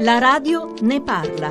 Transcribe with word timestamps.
La 0.00 0.18
radio 0.18 0.72
ne 0.80 1.02
parla. 1.02 1.50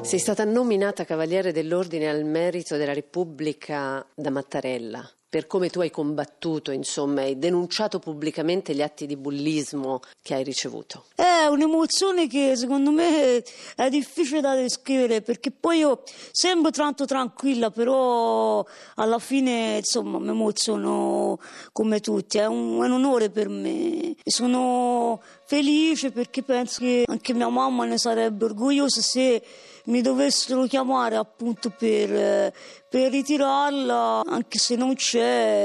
Sei 0.00 0.20
stata 0.20 0.44
nominata 0.44 1.04
Cavaliere 1.04 1.50
dell'Ordine 1.50 2.08
al 2.08 2.24
Merito 2.24 2.76
della 2.76 2.92
Repubblica 2.92 4.06
da 4.14 4.30
Mattarella 4.30 5.15
per 5.28 5.46
come 5.46 5.68
tu 5.70 5.80
hai 5.80 5.90
combattuto, 5.90 6.70
insomma, 6.70 7.22
hai 7.22 7.38
denunciato 7.38 7.98
pubblicamente 7.98 8.74
gli 8.74 8.82
atti 8.82 9.06
di 9.06 9.16
bullismo 9.16 10.00
che 10.22 10.34
hai 10.34 10.44
ricevuto. 10.44 11.06
È 11.14 11.46
un'emozione 11.46 12.28
che 12.28 12.54
secondo 12.56 12.90
me 12.90 13.42
è 13.74 13.88
difficile 13.88 14.40
da 14.40 14.54
descrivere 14.54 15.22
perché 15.22 15.50
poi 15.50 15.78
io 15.78 16.02
sembro 16.30 16.70
tanto 16.70 17.06
tranquilla, 17.06 17.70
però 17.70 18.64
alla 18.94 19.18
fine, 19.18 19.78
insomma, 19.78 20.18
mi 20.18 20.28
emoziono 20.28 21.38
come 21.72 22.00
tutti. 22.00 22.38
È 22.38 22.46
un, 22.46 22.82
è 22.82 22.86
un 22.86 22.92
onore 22.92 23.30
per 23.30 23.48
me. 23.48 24.14
Sono 24.24 25.20
felice 25.44 26.12
perché 26.12 26.42
penso 26.42 26.80
che 26.80 27.04
anche 27.06 27.34
mia 27.34 27.48
mamma 27.48 27.84
ne 27.84 27.98
sarebbe 27.98 28.44
orgogliosa 28.44 29.00
se 29.00 29.42
mi 29.86 30.00
dovessero 30.00 30.64
chiamare 30.66 31.16
appunto 31.16 31.70
per, 31.70 32.52
per 32.88 33.10
ritirarla, 33.10 34.22
anche 34.26 34.58
se 34.58 34.74
non 34.76 34.94
c'è, 34.94 35.15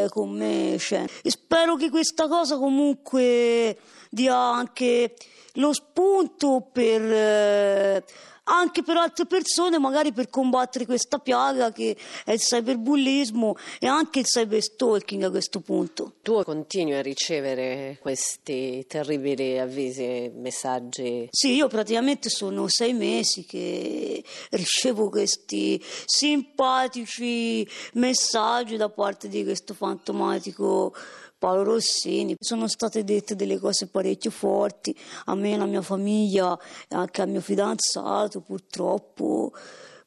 con 0.09 0.31
me 0.31 0.75
c'è. 0.77 1.05
E 1.21 1.29
spero 1.29 1.75
che 1.75 1.89
questa 1.89 2.27
cosa 2.27 2.57
comunque 2.57 3.77
dia 4.09 4.35
anche 4.35 5.15
lo 5.55 5.73
spunto 5.73 6.69
per 6.71 8.03
anche 8.51 8.83
per 8.83 8.97
altre 8.97 9.25
persone, 9.25 9.79
magari 9.79 10.11
per 10.11 10.29
combattere 10.29 10.85
questa 10.85 11.19
piaga 11.19 11.71
che 11.71 11.95
è 12.25 12.33
il 12.33 12.39
cyberbullismo 12.39 13.55
e 13.79 13.87
anche 13.87 14.19
il 14.19 14.25
cyberstalking 14.25 15.23
a 15.23 15.29
questo 15.29 15.61
punto. 15.61 16.15
Tu 16.21 16.43
continui 16.43 16.93
a 16.93 17.01
ricevere 17.01 17.97
questi 18.01 18.85
terribili 18.87 19.57
avvisi 19.57 20.03
e 20.03 20.31
messaggi? 20.35 21.29
Sì, 21.31 21.55
io 21.55 21.67
praticamente 21.67 22.29
sono 22.29 22.67
sei 22.67 22.93
mesi 22.93 23.45
che 23.45 24.23
ricevo 24.51 25.09
questi 25.09 25.81
simpatici 26.05 27.67
messaggi 27.93 28.75
da 28.75 28.89
parte 28.89 29.29
di 29.29 29.43
questo 29.43 29.73
fantomatico 29.73 30.93
Paolo 31.41 31.63
Rossini. 31.63 32.35
Sono 32.39 32.67
state 32.67 33.03
dette 33.03 33.35
delle 33.35 33.57
cose 33.57 33.87
parecchio 33.87 34.29
forti 34.29 34.95
a 35.25 35.33
me, 35.33 35.55
alla 35.55 35.65
mia 35.65 35.81
famiglia 35.81 36.55
e 36.87 36.95
anche 36.95 37.23
al 37.23 37.29
mio 37.29 37.41
fidanzato, 37.41 38.41
purtroppo. 38.41 39.51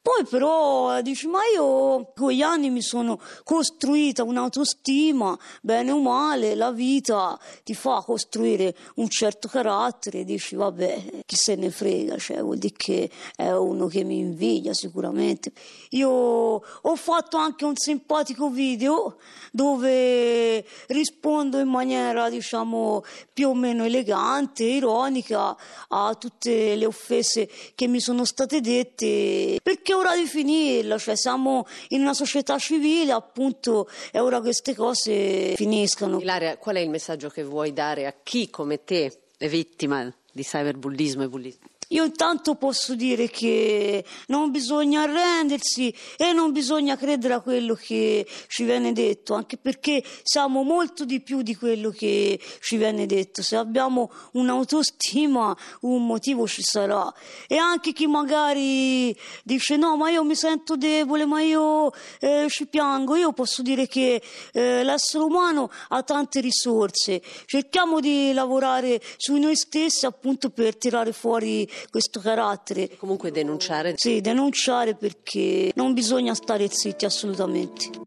Poi 0.05 0.23
però 0.29 1.01
dici, 1.01 1.25
ma 1.25 1.39
io 1.51 2.11
con 2.15 2.29
gli 2.29 2.43
anni 2.43 2.69
mi 2.69 2.83
sono 2.83 3.19
costruita 3.43 4.21
un'autostima, 4.21 5.35
bene 5.63 5.89
o 5.89 5.99
male, 5.99 6.53
la 6.53 6.71
vita 6.71 7.39
ti 7.63 7.73
fa 7.73 8.03
costruire 8.05 8.75
un 8.97 9.09
certo 9.09 9.47
carattere, 9.47 10.23
dici, 10.23 10.55
vabbè, 10.55 11.23
chi 11.25 11.35
se 11.35 11.55
ne 11.55 11.71
frega, 11.71 12.19
cioè 12.19 12.39
vuol 12.43 12.59
dire 12.59 12.75
che 12.77 13.09
è 13.35 13.49
uno 13.49 13.87
che 13.87 14.03
mi 14.03 14.19
invidia 14.19 14.75
sicuramente. 14.75 15.51
Io 15.89 16.07
ho 16.11 16.95
fatto 16.95 17.37
anche 17.37 17.65
un 17.65 17.75
simpatico 17.75 18.51
video 18.51 19.17
dove 19.51 20.63
rispondo 20.89 21.57
in 21.57 21.67
maniera, 21.67 22.29
diciamo, 22.29 23.03
più 23.33 23.49
o 23.49 23.55
meno 23.55 23.85
elegante, 23.85 24.65
ironica 24.65 25.57
a 25.87 26.13
tutte 26.13 26.75
le 26.75 26.85
offese 26.85 27.49
che 27.73 27.87
mi 27.87 27.99
sono 27.99 28.23
state 28.23 28.61
dette, 28.61 29.57
perché 29.63 29.93
ora 29.95 30.15
di 30.15 30.25
finirla, 30.25 30.97
cioè 30.97 31.15
siamo 31.15 31.65
in 31.89 32.01
una 32.01 32.13
società 32.13 32.57
civile, 32.57 33.11
appunto 33.11 33.87
è 34.11 34.19
ora 34.19 34.37
che 34.37 34.43
queste 34.43 34.75
cose 34.75 35.53
finiscano. 35.55 36.19
Ilaria, 36.19 36.57
qual 36.57 36.75
è 36.75 36.79
il 36.79 36.89
messaggio 36.89 37.29
che 37.29 37.43
vuoi 37.43 37.73
dare 37.73 38.05
a 38.05 38.13
chi 38.21 38.49
come 38.49 38.83
te 38.83 39.19
è 39.37 39.47
vittima 39.47 40.13
di 40.31 40.43
cyberbullismo 40.43 41.23
e 41.23 41.27
bullismo? 41.27 41.67
Io 41.89 42.03
intanto 42.03 42.55
posso 42.55 42.95
dire 42.95 43.29
che 43.29 44.03
non 44.27 44.49
bisogna 44.49 45.03
arrendersi 45.03 45.93
e 46.17 46.33
non 46.33 46.51
bisogna 46.51 46.97
credere 46.97 47.35
a 47.35 47.41
quello 47.41 47.75
che 47.75 48.25
ci 48.47 48.63
viene 48.63 48.91
detto, 48.91 49.35
anche 49.35 49.57
perché 49.57 50.03
siamo 50.23 50.63
molto 50.63 51.05
di 51.05 51.21
più 51.21 51.43
di 51.43 51.55
quello 51.55 51.91
che 51.91 52.39
ci 52.59 52.77
viene 52.77 53.05
detto. 53.05 53.43
Se 53.43 53.55
abbiamo 53.55 54.11
un'autostima, 54.31 55.55
un 55.81 56.05
motivo 56.07 56.47
ci 56.47 56.63
sarà. 56.63 57.13
E 57.47 57.57
anche 57.57 57.93
chi 57.93 58.07
magari 58.07 59.15
dice 59.43 59.77
no, 59.77 59.95
ma 59.95 60.09
io 60.09 60.23
mi 60.23 60.35
sento 60.35 60.75
debole, 60.75 61.25
ma 61.25 61.41
io 61.41 61.91
eh, 62.19 62.47
ci 62.49 62.65
piango, 62.65 63.15
io 63.15 63.31
posso 63.31 63.61
dire 63.61 63.87
che 63.87 64.21
eh, 64.53 64.83
l'essere 64.83 65.23
umano 65.23 65.69
ha 65.89 66.01
tante 66.01 66.39
risorse. 66.39 67.21
Cerchiamo 67.45 67.99
di 67.99 68.33
lavorare 68.33 68.99
su 69.17 69.35
noi 69.35 69.55
stessi 69.55 70.07
appunto 70.07 70.49
per 70.49 70.75
tirare 70.75 71.11
fuori 71.11 71.69
questo 71.89 72.19
carattere. 72.19 72.95
Comunque 72.97 73.31
denunciare? 73.31 73.93
Sì, 73.95 74.21
denunciare 74.21 74.95
perché 74.95 75.71
non 75.75 75.93
bisogna 75.93 76.33
stare 76.33 76.67
zitti 76.69 77.05
assolutamente. 77.05 78.04